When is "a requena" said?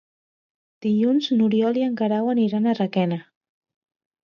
2.67-3.25